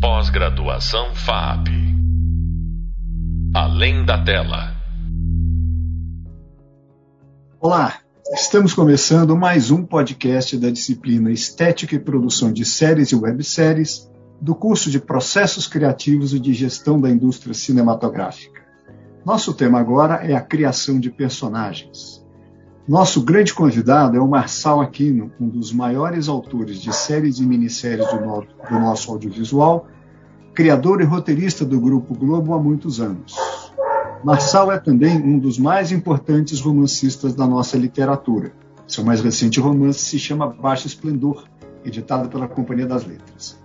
[0.00, 1.66] Pós-graduação FAP.
[3.52, 4.76] Além da tela.
[7.60, 7.98] Olá,
[8.32, 14.08] estamos começando mais um podcast da disciplina Estética e Produção de Séries e Webséries
[14.40, 18.62] do curso de Processos Criativos e de Gestão da Indústria Cinematográfica.
[19.26, 22.24] Nosso tema agora é a criação de personagens.
[22.88, 28.08] Nosso grande convidado é o Marçal Aquino, um dos maiores autores de séries e minisséries
[28.10, 29.86] do, no do nosso audiovisual,
[30.54, 33.36] criador e roteirista do Grupo Globo há muitos anos.
[34.24, 38.54] Marçal é também um dos mais importantes romancistas da nossa literatura.
[38.86, 41.44] Seu mais recente romance se chama Baixo Esplendor,
[41.84, 43.60] editado pela Companhia das Letras.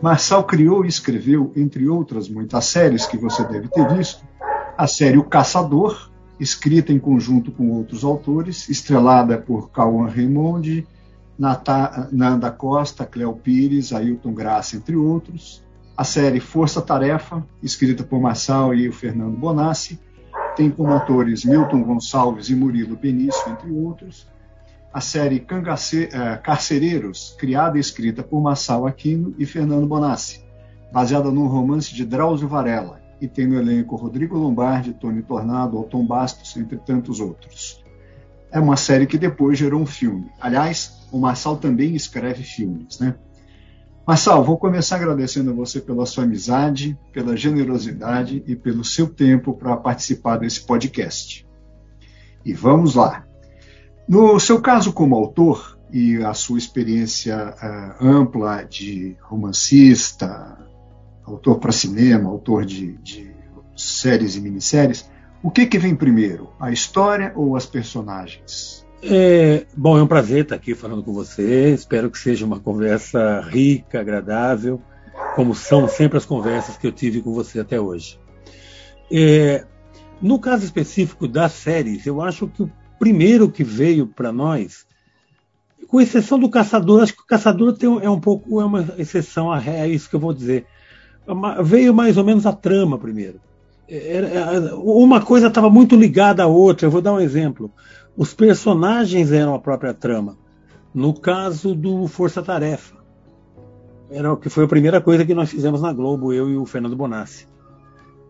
[0.00, 4.24] Marçal criou e escreveu, entre outras muitas séries que você deve ter visto,
[4.78, 6.09] a série O Caçador,
[6.40, 10.86] escrita em conjunto com outros autores, estrelada por Cauã Raymond,
[12.10, 15.62] Nanda Costa, Cléo Pires, Ailton Graça, entre outros.
[15.96, 20.00] A série Força Tarefa, escrita por Marçal e o Fernando Bonassi,
[20.56, 24.26] tem como atores Milton Gonçalves e Murilo Benício, entre outros.
[24.92, 26.08] A série Cangace...
[26.10, 30.42] Eh, Carcereiros, criada e escrita por Marçal Aquino e Fernando Bonassi,
[30.92, 36.06] baseada num romance de Drauzio Varela, e tem no elenco Rodrigo Lombardi, Tony Tornado, Alton
[36.06, 37.84] Bastos, entre tantos outros.
[38.50, 40.30] É uma série que depois gerou um filme.
[40.40, 43.14] Aliás, o Marçal também escreve filmes, né?
[44.06, 49.54] Marçal, vou começar agradecendo a você pela sua amizade, pela generosidade e pelo seu tempo
[49.54, 51.46] para participar desse podcast.
[52.44, 53.24] E vamos lá.
[54.08, 60.58] No seu caso como autor e a sua experiência uh, ampla de romancista,
[61.32, 63.30] autor para cinema, autor de, de,
[63.76, 65.10] séries e minisséries,
[65.42, 68.86] o que, que vem primeiro, a história ou as personagens?
[69.02, 71.72] É, bom, é um prazer estar aqui falando com você.
[71.72, 74.80] Espero que seja uma conversa rica, agradável,
[75.34, 78.20] como são sempre as conversas que eu tive com você até hoje.
[79.10, 79.64] É,
[80.20, 84.86] no caso específico das séries, eu acho que o primeiro que veio para nós,
[85.88, 89.50] com exceção do Caçador, acho que o Caçador tem, é um pouco é uma exceção
[89.50, 90.66] a é isso que eu vou dizer
[91.62, 93.40] veio mais ou menos a trama primeiro.
[94.82, 96.86] Uma coisa estava muito ligada à outra.
[96.86, 97.70] Eu vou dar um exemplo.
[98.16, 100.36] Os personagens eram a própria trama.
[100.94, 102.96] No caso do Força Tarefa,
[104.10, 106.66] era o que foi a primeira coisa que nós fizemos na Globo, eu e o
[106.66, 107.46] Fernando Bonassi.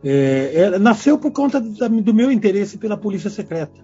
[0.04, 3.80] É, é, nasceu por conta do meu interesse pela polícia secreta.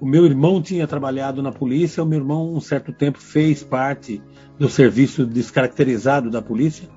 [0.00, 4.20] O meu irmão tinha trabalhado na polícia, o meu irmão, um certo tempo, fez parte
[4.58, 6.88] do serviço descaracterizado da polícia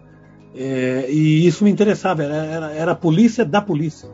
[0.56, 4.10] é, e isso me interessava, era, era, era, a polícia da polícia.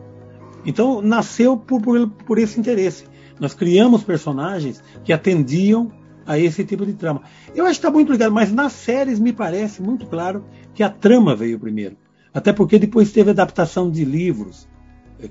[0.64, 3.04] Então nasceu por, por, por esse interesse.
[3.38, 5.92] Nós criamos personagens que atendiam
[6.26, 7.22] a esse tipo de trama.
[7.54, 10.44] Eu acho que está muito ligado, mas nas séries me parece muito claro
[10.74, 11.96] que a trama veio primeiro.
[12.34, 14.68] Até porque depois teve adaptação de livros.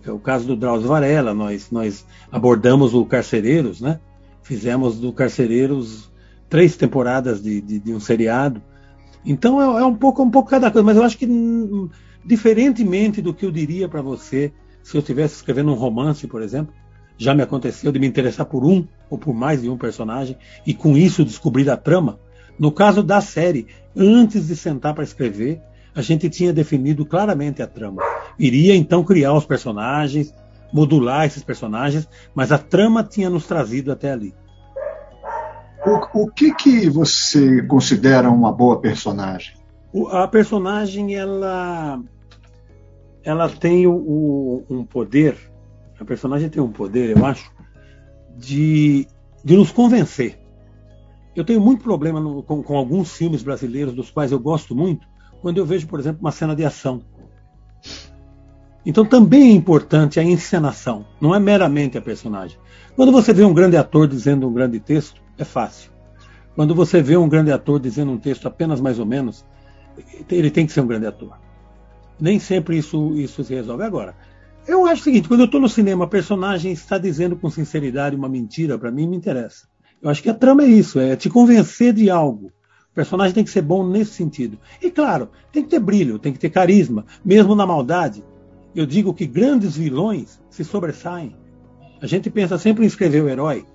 [0.05, 3.99] É o caso do Drauzio Varela, nós, nós abordamos o Carcereiros, né?
[4.43, 6.11] Fizemos do Carcereiros
[6.47, 8.61] três temporadas de, de, de um seriado.
[9.25, 11.89] Então é, é, um pouco um pouco cada coisa, mas eu acho que hum,
[12.25, 14.51] diferentemente do que eu diria para você
[14.83, 16.73] se eu estivesse escrevendo um romance, por exemplo,
[17.17, 20.73] já me aconteceu de me interessar por um ou por mais de um personagem e
[20.73, 22.19] com isso descobrir a trama.
[22.57, 25.61] No caso da série, antes de sentar para escrever,
[25.93, 28.01] a gente tinha definido claramente a trama.
[28.39, 30.33] Iria então criar os personagens,
[30.73, 34.33] modular esses personagens, mas a trama tinha nos trazido até ali.
[35.85, 39.55] O, o que, que você considera uma boa personagem?
[40.11, 41.99] A personagem ela
[43.23, 45.37] ela tem o, um poder,
[45.99, 47.51] a personagem tem um poder, eu acho,
[48.35, 49.07] de,
[49.43, 50.39] de nos convencer.
[51.35, 55.07] Eu tenho muito problema no, com, com, alguns filmes brasileiros, dos quais eu gosto muito,
[55.41, 57.01] quando eu vejo, por exemplo, uma cena de ação.
[58.85, 62.57] Então também é importante a encenação, não é meramente a personagem.
[62.95, 65.91] Quando você vê um grande ator dizendo um grande texto, é fácil.
[66.55, 69.45] Quando você vê um grande ator dizendo um texto apenas mais ou menos,
[70.29, 71.37] ele tem que ser um grande ator.
[72.19, 73.83] Nem sempre isso, isso se resolve.
[73.83, 74.15] Agora,
[74.67, 78.15] eu acho o seguinte: quando eu estou no cinema, a personagem está dizendo com sinceridade
[78.15, 79.67] uma mentira, para mim me interessa.
[80.01, 82.51] Eu acho que a trama é isso, é te convencer de algo.
[82.91, 84.59] O personagem tem que ser bom nesse sentido.
[84.81, 88.23] E claro, tem que ter brilho, tem que ter carisma, mesmo na maldade.
[88.75, 91.35] Eu digo que grandes vilões se sobressaem.
[92.01, 93.65] A gente pensa sempre em escrever o herói,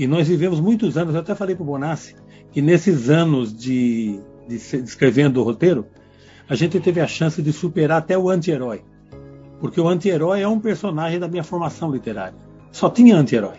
[0.00, 2.16] e nós vivemos muitos anos, eu até falei para o Bonassi,
[2.50, 4.18] que nesses anos de,
[4.48, 5.86] de, de escrevendo o roteiro,
[6.48, 8.82] a gente teve a chance de superar até o anti-herói.
[9.60, 12.34] Porque o anti-herói é um personagem da minha formação literária.
[12.72, 13.58] Só tinha anti-herói.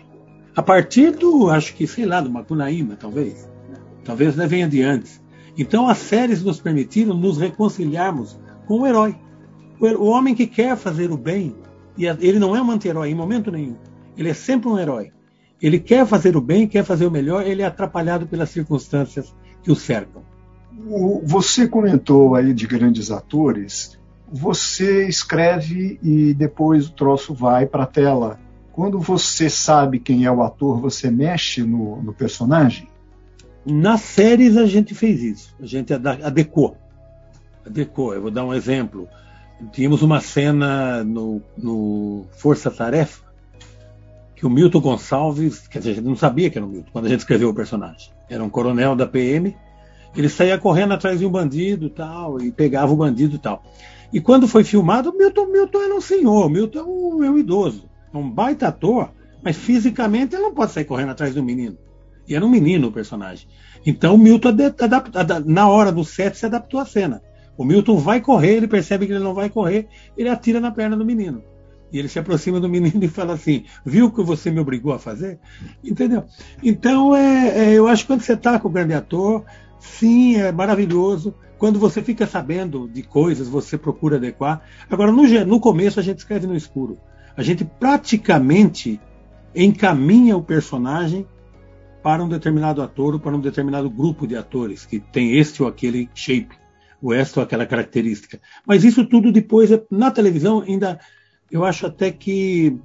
[0.56, 3.48] A partir do, acho que, sei lá, do Macunaíma, talvez.
[4.04, 5.22] Talvez venha de antes.
[5.56, 8.36] Então as séries nos permitiram nos reconciliarmos
[8.66, 9.14] com o herói.
[9.80, 11.54] O homem que quer fazer o bem,
[11.96, 13.76] e ele não é um anti-herói em momento nenhum,
[14.16, 15.12] ele é sempre um herói.
[15.62, 19.32] Ele quer fazer o bem, quer fazer o melhor, ele é atrapalhado pelas circunstâncias
[19.62, 20.22] que o cercam.
[21.22, 23.96] Você comentou aí de grandes atores.
[24.32, 28.40] Você escreve e depois o troço vai para a tela.
[28.72, 32.88] Quando você sabe quem é o ator, você mexe no, no personagem?
[33.64, 35.54] Nas séries a gente fez isso.
[35.60, 36.76] A gente adequou.
[37.64, 38.14] Adequou.
[38.14, 39.06] Eu vou dar um exemplo.
[39.70, 43.31] Tínhamos uma cena no, no Força Tarefa
[44.42, 47.04] que o Milton Gonçalves, quer dizer, a gente não sabia que era o Milton quando
[47.04, 48.10] a gente escreveu o personagem.
[48.28, 49.56] Era um coronel da PM,
[50.16, 53.62] ele saía correndo atrás de um bandido tal, e pegava o bandido tal.
[54.12, 57.38] E quando foi filmado, o Milton, Milton era um senhor, Milton é um, é um
[57.38, 59.12] idoso, é um baita ator,
[59.44, 61.78] mas fisicamente ele não pode sair correndo atrás do menino.
[62.26, 63.46] E era um menino o personagem.
[63.86, 64.48] Então o Milton,
[65.46, 67.22] na hora do set, se adaptou à cena.
[67.56, 69.86] O Milton vai correr, ele percebe que ele não vai correr,
[70.16, 71.44] ele atira na perna do menino.
[71.92, 74.92] E ele se aproxima do menino e fala assim: Viu o que você me obrigou
[74.92, 75.38] a fazer?
[75.84, 76.24] Entendeu?
[76.62, 79.44] Então, é, é eu acho que quando você está com o grande ator,
[79.78, 81.34] sim, é maravilhoso.
[81.58, 84.62] Quando você fica sabendo de coisas, você procura adequar.
[84.90, 86.98] Agora, no, no começo, a gente escreve no escuro.
[87.36, 89.00] A gente praticamente
[89.54, 91.26] encaminha o personagem
[92.02, 95.68] para um determinado ator ou para um determinado grupo de atores que tem este ou
[95.68, 96.56] aquele shape,
[97.00, 98.40] ou esta ou aquela característica.
[98.66, 100.98] Mas isso tudo depois, na televisão, ainda
[101.52, 102.78] eu acho até que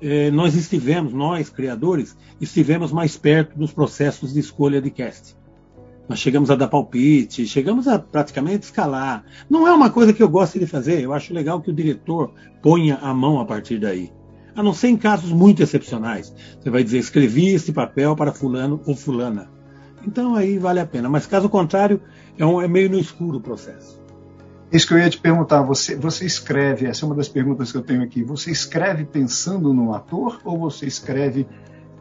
[0.00, 5.36] eh, nós estivemos, nós criadores, estivemos mais perto dos processos de escolha de cast.
[6.08, 9.24] Nós chegamos a dar palpite, chegamos a praticamente escalar.
[9.48, 12.32] Não é uma coisa que eu gosto de fazer, eu acho legal que o diretor
[12.60, 14.12] ponha a mão a partir daí.
[14.56, 16.34] A não ser em casos muito excepcionais.
[16.60, 19.48] Você vai dizer, escrevi esse papel para fulano ou fulana.
[20.04, 21.08] Então aí vale a pena.
[21.08, 22.02] Mas caso contrário,
[22.36, 24.01] é, um, é meio no escuro o processo.
[24.72, 27.76] Isso que eu ia te perguntar, você, você escreve, essa é uma das perguntas que
[27.76, 31.46] eu tenho aqui, você escreve pensando no ator ou você escreve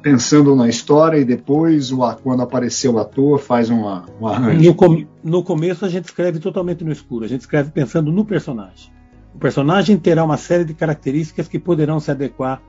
[0.01, 1.91] pensando na história e depois,
[2.23, 4.63] quando apareceu o ator, faz uma, um arranjo?
[4.63, 8.23] No, com, no começo a gente escreve totalmente no escuro, a gente escreve pensando no
[8.23, 8.89] personagem.
[9.35, 12.61] O personagem terá uma série de características que poderão se adequar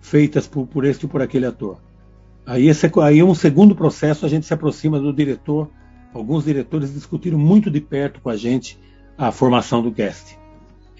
[0.00, 1.76] feitas por, por este ou por aquele ator.
[2.46, 5.68] Aí, esse, aí um segundo processo a gente se aproxima do diretor.
[6.12, 8.78] Alguns diretores discutiram muito de perto com a gente
[9.20, 10.38] a formação do cast.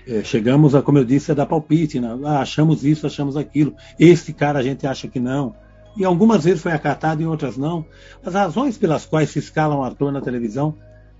[0.07, 2.19] É, chegamos a, como eu disse, a dar palpite, né?
[2.25, 3.75] ah, achamos isso, achamos aquilo.
[3.99, 5.55] Este cara a gente acha que não.
[5.97, 7.85] E algumas vezes foi acatado e outras não.
[8.25, 10.77] As razões pelas quais se escala um ator na televisão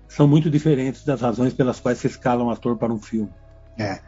[0.07, 3.29] são muito diferentes das razões pelas quais se escala um ator para um filme.
[3.77, 3.99] É.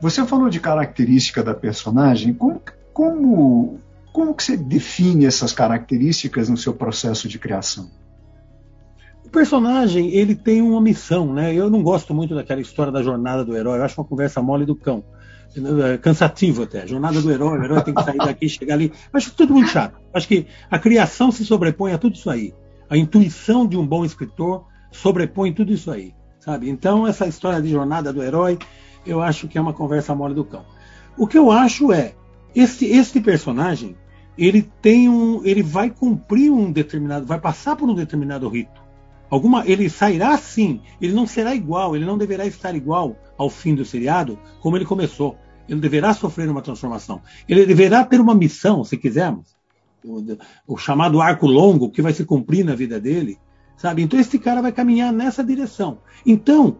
[0.00, 2.34] Você falou de característica da personagem.
[2.34, 2.60] Como,
[2.92, 3.80] como,
[4.12, 7.90] como que você define essas características no seu processo de criação?
[9.32, 11.54] Personagem ele tem uma missão, né?
[11.54, 13.78] Eu não gosto muito daquela história da jornada do herói.
[13.78, 15.02] Eu acho uma conversa mole do cão,
[15.84, 16.86] é cansativo até.
[16.86, 18.92] Jornada do herói, o herói tem que sair daqui, chegar ali.
[19.12, 19.98] Acho tudo muito chato.
[20.12, 22.54] Acho que a criação se sobrepõe a tudo isso aí.
[22.88, 26.68] A intuição de um bom escritor sobrepõe tudo isso aí, sabe?
[26.68, 28.58] Então essa história de jornada do herói,
[29.06, 30.64] eu acho que é uma conversa mole do cão.
[31.16, 32.14] O que eu acho é
[32.54, 33.96] este, este personagem
[34.36, 38.81] ele tem um, ele vai cumprir um determinado, vai passar por um determinado rito
[39.32, 43.74] alguma, ele sairá sim, ele não será igual, ele não deverá estar igual ao fim
[43.74, 45.38] do seriado como ele começou.
[45.66, 47.22] Ele deverá sofrer uma transformação.
[47.48, 49.56] Ele deverá ter uma missão, se quisermos,
[50.04, 50.22] o,
[50.66, 53.38] o chamado arco longo que vai se cumprir na vida dele,
[53.74, 54.02] sabe?
[54.02, 55.98] Então esse cara vai caminhar nessa direção.
[56.26, 56.76] Então,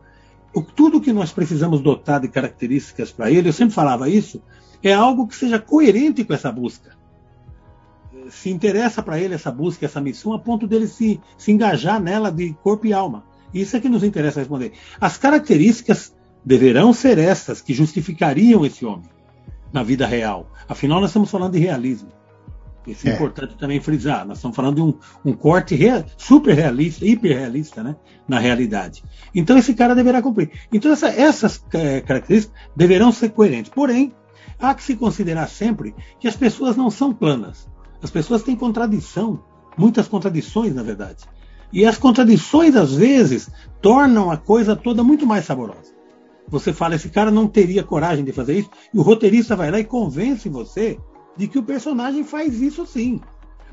[0.55, 4.43] o, tudo que nós precisamos dotar de características para ele, eu sempre falava isso,
[4.83, 7.02] é algo que seja coerente com essa busca
[8.31, 12.31] se interessa para ele essa busca, essa missão, a ponto dele se, se engajar nela
[12.31, 13.25] de corpo e alma.
[13.53, 14.73] Isso é que nos interessa responder.
[15.01, 16.15] As características
[16.45, 19.09] deverão ser essas que justificariam esse homem
[19.73, 20.51] na vida real.
[20.69, 22.09] Afinal, nós estamos falando de realismo.
[22.87, 24.27] Isso é, é importante também frisar.
[24.27, 29.05] Nós estamos falando de um, um corte real, super realista, hiper realista, né, na realidade.
[29.35, 30.51] Então esse cara deverá cumprir.
[30.73, 33.71] Então essa, essas é, características deverão ser coerentes.
[33.73, 34.13] Porém,
[34.59, 37.69] há que se considerar sempre que as pessoas não são planas.
[38.03, 39.45] As pessoas têm contradição,
[39.79, 41.25] muitas contradições, na verdade.
[41.73, 43.49] E as contradições, às vezes,
[43.81, 45.93] tornam a coisa toda muito mais saborosa.
[46.49, 49.79] Você fala, esse cara não teria coragem de fazer isso, e o roteirista vai lá
[49.79, 50.99] e convence você
[51.37, 53.21] de que o personagem faz isso sim.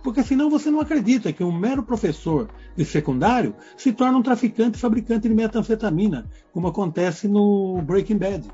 [0.01, 4.77] Porque senão você não acredita que um mero professor de secundário se torna um traficante
[4.77, 8.47] fabricante de metanfetamina, como acontece no Breaking Bad.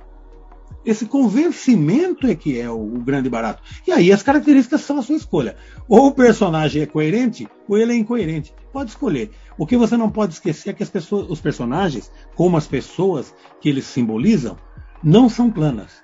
[0.85, 3.63] Esse convencimento é que é o, o, grande barato.
[3.87, 5.55] E aí as características são a sua escolha.
[5.89, 8.53] Ou o personagem é coerente, ou ele é incoerente.
[8.71, 9.31] Pode escolher.
[9.57, 13.33] O que você não pode esquecer é que as pessoas, os personagens, como as pessoas
[13.59, 14.57] que eles simbolizam,
[15.03, 16.03] não são planas.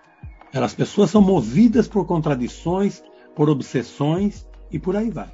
[0.52, 3.04] As pessoas são movidas por contradições,
[3.36, 5.32] por obsessões e por aí vai.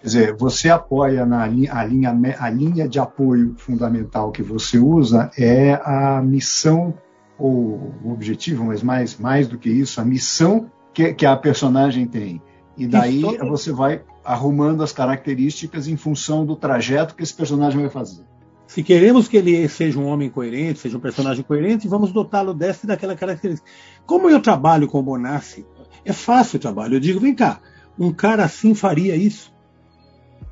[0.00, 5.30] Quer dizer, você apoia na a linha, a linha de apoio fundamental que você usa
[5.36, 6.94] é a missão
[7.38, 12.06] ou o objetivo, mas mais, mais do que isso, a missão que, que a personagem
[12.06, 12.40] tem.
[12.76, 17.90] E daí você vai arrumando as características em função do trajeto que esse personagem vai
[17.90, 18.24] fazer.
[18.66, 22.84] Se queremos que ele seja um homem coerente, seja um personagem coerente, vamos dotá-lo dessa
[22.84, 23.68] e daquela característica.
[24.04, 25.64] Como eu trabalho com o Bonassi,
[26.04, 26.94] é fácil o trabalho.
[26.94, 27.60] Eu digo, vem cá,
[27.98, 29.54] um cara assim faria isso.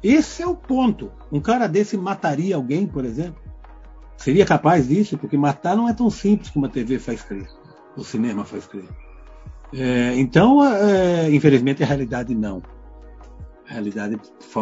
[0.03, 1.11] Esse é o ponto.
[1.33, 3.44] Um cara desse mataria alguém, por exemplo?
[4.17, 5.19] Seria capaz disso?
[5.19, 7.49] Porque matar não é tão simples como a TV faz crer,
[7.97, 8.89] o cinema faz crer.
[9.73, 12.63] É, então, é, infelizmente, a realidade não.
[13.69, 14.19] A realidade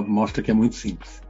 [0.07, 1.21] mostra que é muito simples.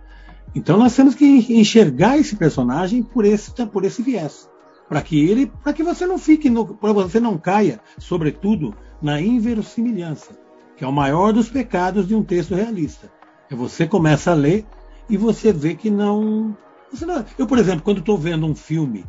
[0.54, 4.48] Então, nós temos que enxergar esse personagem por esse, por esse viés,
[4.88, 6.50] para que ele, para que você não fique,
[6.80, 10.38] para você não caia, sobretudo, na inverossimilhança,
[10.76, 13.10] que é o maior dos pecados de um texto realista.
[13.50, 14.64] É você começa a ler
[15.08, 16.56] e você vê que não
[17.00, 19.04] não, eu, por exemplo, quando estou vendo um filme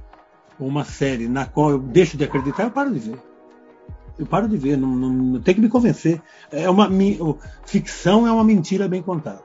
[0.59, 3.19] ou uma série na qual eu deixo de acreditar, eu paro de ver.
[4.17, 6.21] Eu paro de ver, não, não, não tem que me convencer.
[6.51, 6.89] É uma
[7.65, 9.41] ficção é uma mentira bem contada.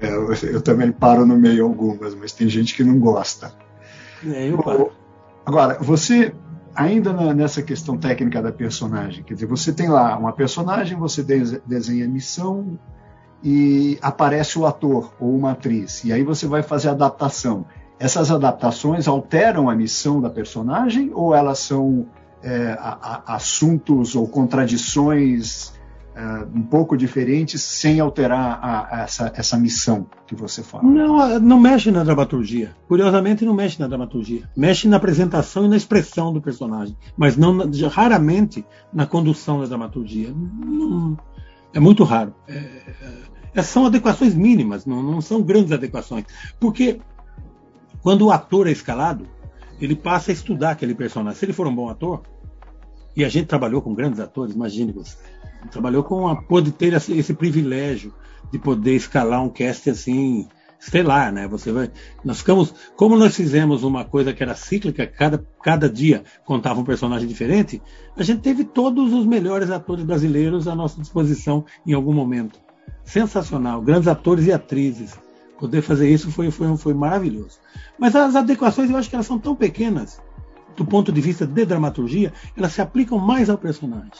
[0.00, 3.54] É, eu, eu, também paro no meio algumas, mas tem gente que não gosta.
[4.24, 4.92] É, eu paro.
[5.46, 6.34] Agora, você
[6.74, 11.24] ainda na, nessa questão técnica da personagem, quer dizer, você tem lá uma personagem, você
[11.66, 12.78] desenha a missão,
[13.48, 17.64] e aparece o ator ou uma atriz, e aí você vai fazer a adaptação.
[17.96, 22.08] Essas adaptações alteram a missão da personagem ou elas são
[22.42, 25.72] é, a, a, assuntos ou contradições
[26.16, 30.82] é, um pouco diferentes sem alterar a, essa, essa missão que você fala?
[30.82, 32.74] Não, não mexe na dramaturgia.
[32.88, 34.50] Curiosamente, não mexe na dramaturgia.
[34.56, 40.34] Mexe na apresentação e na expressão do personagem, mas não raramente na condução da dramaturgia.
[40.34, 41.16] Não,
[41.72, 42.34] é muito raro.
[42.48, 46.24] É, é, são adequações mínimas, não, não são grandes adequações.
[46.60, 47.00] Porque
[48.02, 49.26] quando o ator é escalado,
[49.80, 51.38] ele passa a estudar aquele personagem.
[51.38, 52.22] Se ele for um bom ator,
[53.16, 55.16] e a gente trabalhou com grandes atores, imagine você,
[55.70, 58.12] trabalhou com a pode ter esse, esse privilégio
[58.52, 60.46] de poder escalar um cast assim
[60.78, 61.48] estelar, né?
[61.48, 61.90] Você vai,
[62.24, 66.84] nós ficamos, como nós fizemos uma coisa que era cíclica, cada, cada dia contava um
[66.84, 67.82] personagem diferente,
[68.16, 72.65] a gente teve todos os melhores atores brasileiros à nossa disposição em algum momento.
[73.04, 75.18] Sensacional, grandes atores e atrizes.
[75.58, 77.58] Poder fazer isso foi, foi, foi maravilhoso.
[77.98, 80.20] Mas as adequações eu acho que elas são tão pequenas,
[80.76, 84.10] do ponto de vista de dramaturgia, elas se aplicam mais ao personagem.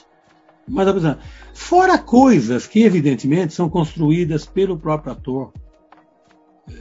[0.74, 1.18] Personagem.
[1.52, 5.52] Fora coisas que, evidentemente, são construídas pelo próprio ator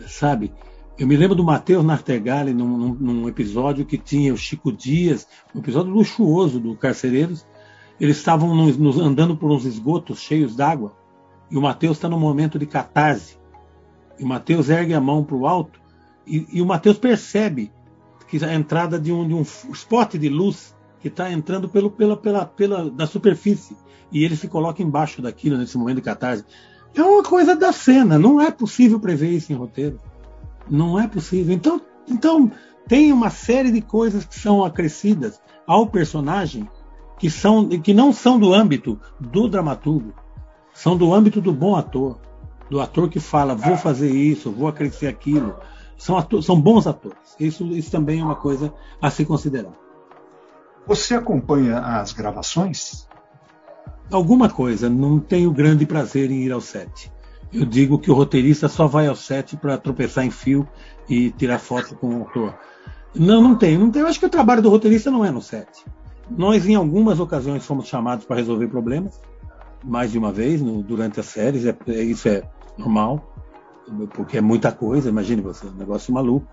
[0.08, 0.52] sabe?
[0.98, 5.28] Eu me lembro do Matheus Nartegali num, num, num, episódio que tinha o Chico Dias,
[5.54, 7.46] um episódio luxuoso do Carcereiros.
[8.00, 10.96] Eles estavam nos, nos andando por uns esgotos cheios d'água
[11.50, 13.38] e o Matheus está num momento de catarse.
[14.20, 15.80] E o Matheus ergue a mão para o alto
[16.28, 17.72] e, e, o Matheus percebe
[18.28, 22.18] que a entrada de um, de um spot de luz que está entrando pelo, pela,
[22.18, 23.78] pela, pela da superfície
[24.12, 26.44] e ele se coloca embaixo daquilo nesse momento de catarse.
[26.96, 30.00] É uma coisa da cena, não é possível prever isso em roteiro.
[30.70, 31.54] Não é possível.
[31.54, 32.52] Então, então
[32.88, 36.68] tem uma série de coisas que são acrescidas ao personagem
[37.20, 40.14] que, são, que não são do âmbito do dramaturgo,
[40.76, 42.20] são do âmbito do bom ator,
[42.70, 45.56] do ator que fala, vou fazer isso, vou acrescer aquilo.
[45.98, 47.36] São, ator, são bons atores.
[47.40, 49.72] Isso, isso também é uma coisa a se considerar.
[50.86, 53.08] Você acompanha as gravações?
[54.12, 57.12] alguma coisa, não tenho grande prazer em ir ao set.
[57.52, 60.68] Eu digo que o roteirista só vai ao set para tropeçar em fio
[61.10, 62.54] e tirar foto com o autor.
[63.16, 64.04] Não, não tenho, não tenho.
[64.04, 65.68] Eu acho que o trabalho do roteirista não é no set.
[66.30, 69.22] Nós, em algumas ocasiões, fomos chamados para resolver problemas,
[69.86, 72.44] mais de uma vez, no, durante as séries, é, é, isso é
[72.78, 73.34] normal,
[74.14, 76.48] porque é muita coisa, imagine você, é um negócio maluco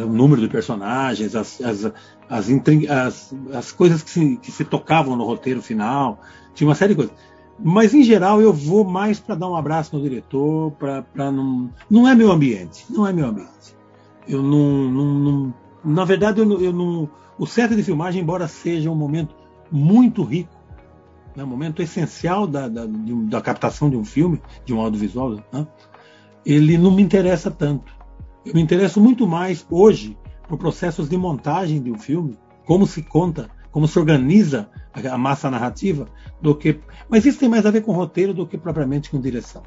[0.00, 1.84] o número de personagens, as, as,
[2.28, 2.50] as,
[2.88, 6.20] as, as coisas que se, que se tocavam no roteiro final,
[6.54, 7.14] tinha uma série de coisas.
[7.58, 11.70] Mas em geral eu vou mais para dar um abraço no diretor, para não.
[11.90, 13.76] Não é meu ambiente, não é meu ambiente.
[14.26, 14.90] Eu não.
[14.90, 15.54] não, não
[15.84, 17.08] na verdade, eu, eu não.
[17.38, 19.34] O set de filmagem, embora seja um momento
[19.70, 20.50] muito rico,
[21.36, 25.66] né, momento essencial da, da, da captação de um filme, de um audiovisual, né,
[26.44, 27.92] ele não me interessa tanto.
[28.44, 30.16] Eu me interesso muito mais hoje
[30.48, 32.36] por processos de montagem de um filme,
[32.66, 36.06] como se conta, como se organiza a massa narrativa,
[36.40, 36.80] do que.
[37.08, 39.62] Mas isso tem mais a ver com roteiro do que propriamente com direção.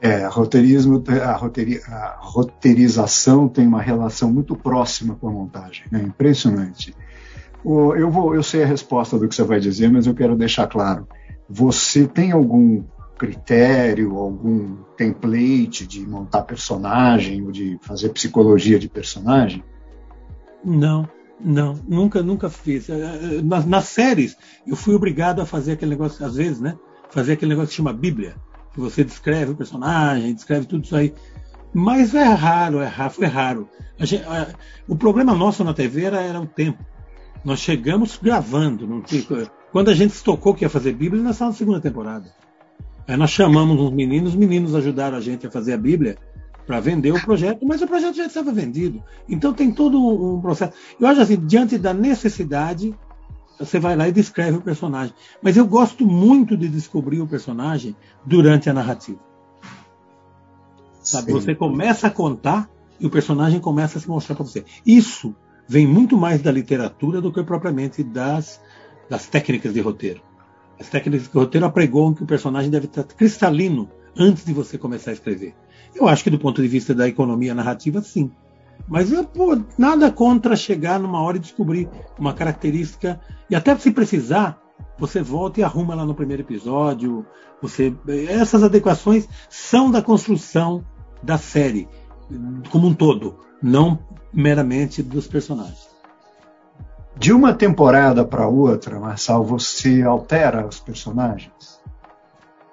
[0.00, 5.98] É, roteirismo, a, roteiri, a roteirização tem uma relação muito próxima com a montagem, é
[5.98, 6.92] impressionante.
[7.64, 10.66] Eu, vou, eu sei a resposta do que você vai dizer, mas eu quero deixar
[10.66, 11.06] claro.
[11.48, 12.82] Você tem algum
[13.16, 19.62] critério, algum template de montar personagem ou de fazer psicologia de personagem?
[20.64, 21.08] Não,
[21.40, 22.88] não, nunca, nunca fiz.
[22.88, 26.76] É, é, nas, nas, séries, eu fui obrigado a fazer aquele negócio, às vezes, né?
[27.10, 28.34] Fazer aquele negócio que chama Bíblia,
[28.72, 31.14] que você descreve o personagem, descreve tudo isso aí.
[31.72, 33.68] Mas é raro, é raro, foi raro.
[33.98, 34.48] Gente, a,
[34.88, 36.84] o problema nosso na TV era, era o tempo.
[37.44, 38.86] Nós chegamos gravando.
[38.86, 39.02] Não
[39.72, 42.32] quando a gente se tocou que ia fazer Bíblia, nós estávamos na segunda temporada.
[43.06, 46.16] Aí nós chamamos uns meninos, os meninos ajudaram a gente a fazer a Bíblia
[46.66, 49.02] para vender o projeto, mas o projeto já estava vendido.
[49.28, 50.72] Então tem todo um processo.
[51.00, 52.94] Eu acho assim, diante da necessidade,
[53.58, 55.14] você vai lá e descreve o personagem.
[55.42, 59.18] Mas eu gosto muito de descobrir o personagem durante a narrativa.
[61.02, 61.32] Sabe?
[61.32, 62.70] Você começa a contar
[63.00, 64.64] e o personagem começa a se mostrar para você.
[64.86, 65.34] Isso
[65.68, 68.60] vem muito mais da literatura do que propriamente das,
[69.08, 70.20] das técnicas de roteiro.
[70.78, 75.10] As técnicas de roteiro apregoam que o personagem deve estar cristalino antes de você começar
[75.10, 75.54] a escrever.
[75.94, 78.30] Eu acho que do ponto de vista da economia narrativa, sim.
[78.88, 81.88] Mas pô, nada contra chegar numa hora e descobrir
[82.18, 83.20] uma característica.
[83.48, 84.60] E até se precisar,
[84.98, 87.24] você volta e arruma lá no primeiro episódio.
[87.60, 87.94] Você,
[88.28, 90.84] essas adequações são da construção
[91.22, 91.88] da série
[92.70, 93.98] como um todo, não
[94.32, 95.90] meramente dos personagens.
[97.16, 101.80] De uma temporada para outra, Marçal, você altera os personagens?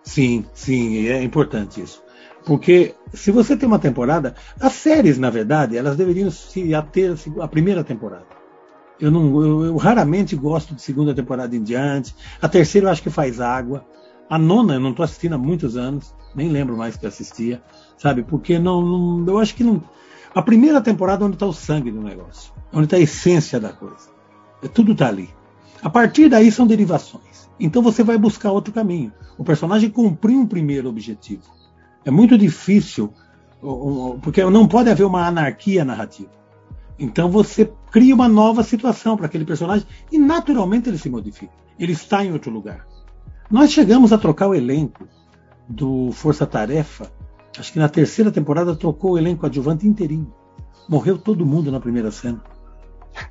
[0.03, 2.01] Sim, sim, é importante isso.
[2.45, 7.47] Porque se você tem uma temporada, as séries, na verdade, elas deveriam se ater à
[7.47, 8.25] primeira temporada.
[8.99, 12.15] Eu, não, eu, eu, raramente gosto de segunda temporada em diante.
[12.41, 13.85] A terceira eu acho que faz água.
[14.29, 17.61] A nona eu não estou assistindo há muitos anos, nem lembro mais que assistia,
[17.99, 18.23] sabe?
[18.23, 19.83] Porque não, não eu acho que não.
[20.33, 23.69] A primeira temporada é onde está o sangue do negócio, onde está a essência da
[23.69, 24.09] coisa.
[24.63, 25.29] É, tudo está ali.
[25.83, 27.49] A partir daí são derivações.
[27.59, 29.11] Então você vai buscar outro caminho.
[29.37, 31.43] O personagem cumpriu um primeiro objetivo.
[32.05, 33.13] É muito difícil,
[34.21, 36.31] porque não pode haver uma anarquia narrativa.
[36.97, 41.51] Então você cria uma nova situação para aquele personagem e naturalmente ele se modifica.
[41.77, 42.85] Ele está em outro lugar.
[43.49, 45.07] Nós chegamos a trocar o elenco
[45.67, 47.11] do Força Tarefa.
[47.57, 50.33] Acho que na terceira temporada trocou o elenco adjuvante inteirinho.
[50.87, 52.41] Morreu todo mundo na primeira cena.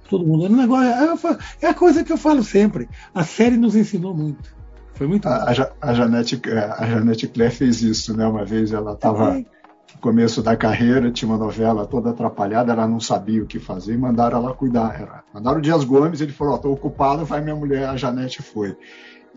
[0.09, 0.47] Todo mundo.
[0.47, 2.89] É, um negócio, é, é a coisa que eu falo sempre.
[3.15, 4.57] A série nos ensinou muito.
[4.95, 5.45] Foi muito a,
[5.81, 6.41] a, Janete,
[6.77, 8.27] a Janete Claire fez isso, né?
[8.27, 12.99] Uma vez ela estava no começo da carreira, tinha uma novela toda atrapalhada, ela não
[12.99, 15.01] sabia o que fazer e mandaram ela cuidar.
[15.01, 17.89] Era, mandaram o Dias Gomes, ele falou: estou ocupado, vai minha mulher.
[17.89, 18.77] A Janete foi.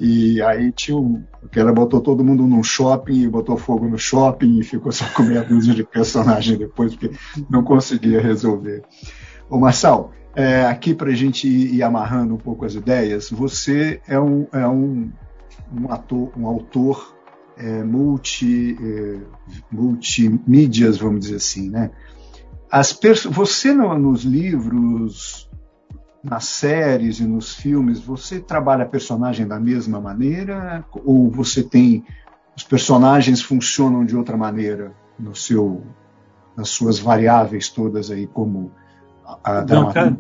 [0.04, 0.98] E aí tinha.
[1.40, 5.22] Porque ela botou todo mundo num shopping, botou fogo no shopping e ficou só com
[5.22, 7.16] meia dúzia de personagem depois, porque
[7.48, 8.82] não conseguia resolver.
[9.48, 14.20] Ô Marçal, é, aqui para a gente ir amarrando um pouco as ideias, você é
[14.20, 15.12] um, é um
[15.72, 17.16] um, ator, um autor
[17.56, 19.20] é, multi, é,
[19.72, 21.92] multimídias, vamos dizer assim, né?
[22.72, 22.98] As
[23.30, 25.48] você no, nos livros,
[26.24, 32.04] nas séries e nos filmes, você trabalha a personagem da mesma maneira ou você tem
[32.56, 35.82] os personagens funcionam de outra maneira no seu
[36.56, 38.72] nas suas variáveis todas aí como
[39.26, 40.18] a, a Não, cada,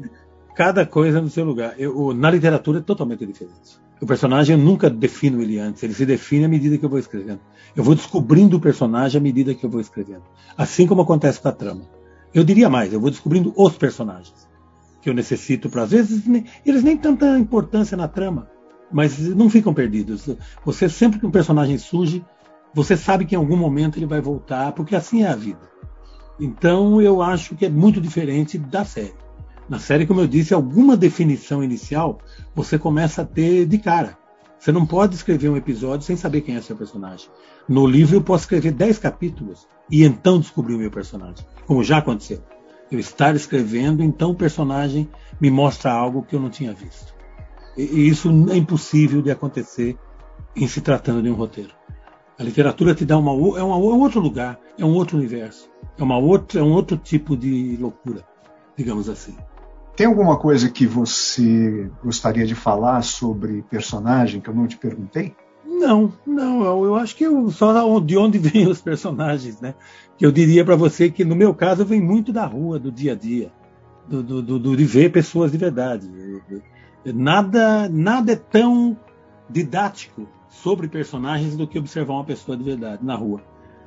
[0.55, 1.75] cada, coisa no seu lugar.
[1.77, 3.79] Eu, na literatura é totalmente diferente.
[4.01, 6.97] O personagem eu nunca defino ele antes, ele se define à medida que eu vou
[6.97, 7.41] escrevendo.
[7.75, 10.23] Eu vou descobrindo o personagem à medida que eu vou escrevendo.
[10.57, 11.83] Assim como acontece com a trama.
[12.33, 14.49] Eu diria mais, eu vou descobrindo os personagens
[15.01, 16.23] que eu necessito para às vezes
[16.65, 18.49] eles nem tanta importância na trama,
[18.91, 20.29] mas não ficam perdidos.
[20.63, 22.23] Você sempre que um personagem surge,
[22.73, 25.69] você sabe que em algum momento ele vai voltar, porque assim é a vida.
[26.39, 29.13] Então eu acho que é muito diferente da série.
[29.67, 32.19] Na série, como eu disse, alguma definição inicial
[32.53, 34.17] você começa a ter de cara.
[34.59, 37.29] Você não pode escrever um episódio sem saber quem é seu personagem.
[37.67, 41.97] No livro eu posso escrever 10 capítulos e então descobrir o meu personagem, como já
[41.97, 42.43] aconteceu.
[42.91, 47.13] Eu estar escrevendo, então o personagem me mostra algo que eu não tinha visto.
[47.77, 49.97] E isso é impossível de acontecer
[50.55, 51.71] em se tratando de um roteiro.
[52.37, 55.69] A literatura te dá uma, é, uma, é um outro lugar, é um outro universo,
[55.97, 58.25] é, uma outra, é um outro tipo de loucura,
[58.75, 59.37] digamos assim.
[59.95, 65.35] Tem alguma coisa que você gostaria de falar sobre personagem que eu não te perguntei?
[65.81, 66.85] Não, não.
[66.85, 69.73] Eu acho que eu, só de onde vêm os personagens, né?
[70.15, 73.13] Que eu diria para você que no meu caso vem muito da rua, do dia
[73.13, 73.51] a dia.
[74.07, 76.07] do, do, do, de ver pessoas de verdade.
[77.03, 78.95] Nada, nada é tão
[79.49, 83.41] didático sobre personagens do que observar uma pessoa de verdade na rua.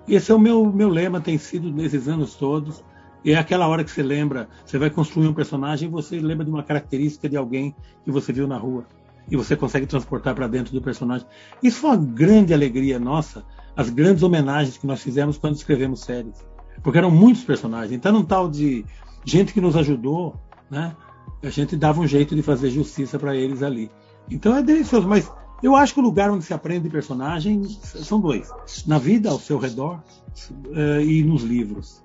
[0.09, 2.83] Esse é o meu, meu lema, tem sido nesses anos todos.
[3.25, 6.45] E é aquela hora que você lembra, você vai construir um personagem e você lembra
[6.45, 8.85] de uma característica de alguém que você viu na rua.
[9.31, 11.27] E você consegue transportar para dentro do personagem.
[11.63, 13.45] Isso foi uma grande alegria nossa,
[13.77, 16.45] as grandes homenagens que nós fizemos quando escrevemos séries.
[16.83, 17.93] Porque eram muitos personagens.
[17.93, 18.85] Então, um tal de
[19.25, 20.37] gente que nos ajudou,
[20.71, 20.95] né?
[21.43, 23.91] A gente dava um jeito de fazer justiça para eles ali.
[24.31, 25.31] Então é delicioso, mas
[25.63, 28.51] eu acho que o lugar onde se aprende personagem são dois:
[28.87, 30.03] na vida ao seu redor
[30.51, 32.03] uh, e nos livros.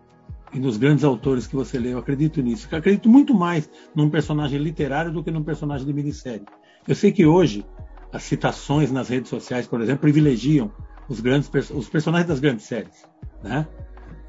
[0.51, 2.67] E nos grandes autores que você lê, eu acredito nisso.
[2.71, 6.45] Eu acredito muito mais num personagem literário do que num personagem de minissérie.
[6.87, 7.65] Eu sei que hoje
[8.11, 10.71] as citações nas redes sociais, por exemplo, privilegiam
[11.07, 13.07] os grandes os personagens das grandes séries,
[13.43, 13.67] né?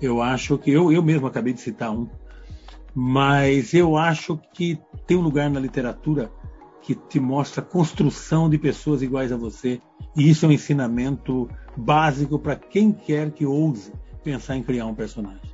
[0.00, 2.08] Eu acho que eu, eu mesmo acabei de citar um,
[2.94, 6.30] mas eu acho que tem um lugar na literatura
[6.82, 9.80] que te mostra a construção de pessoas iguais a você.
[10.16, 13.92] E isso é um ensinamento básico para quem quer que ouse
[14.24, 15.50] pensar em criar um personagem.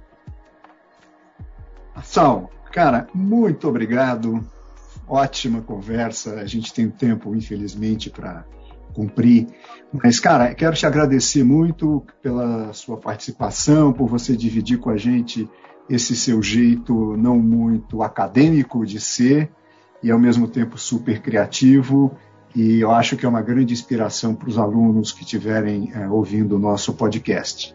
[2.02, 4.46] Sal, cara, muito obrigado.
[5.08, 6.34] Ótima conversa.
[6.34, 8.44] A gente tem tempo, infelizmente, para
[8.92, 9.46] cumprir.
[9.92, 15.48] Mas, cara, quero te agradecer muito pela sua participação, por você dividir com a gente
[15.88, 19.50] esse seu jeito não muito acadêmico de ser
[20.02, 22.12] e ao mesmo tempo super criativo.
[22.54, 26.56] E eu acho que é uma grande inspiração para os alunos que estiverem é, ouvindo
[26.56, 27.74] o nosso podcast.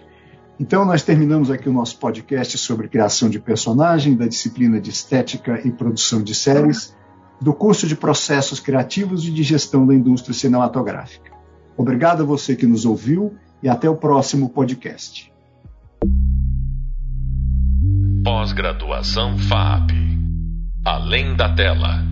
[0.60, 5.60] Então, nós terminamos aqui o nosso podcast sobre criação de personagem, da disciplina de estética
[5.66, 6.96] e produção de séries,
[7.42, 11.32] do curso de processos criativos e de gestão da indústria cinematográfica.
[11.76, 15.34] Obrigado a você que nos ouviu e até o próximo podcast.
[18.24, 19.92] Pós-graduação FAP.
[20.86, 22.11] Além da tela.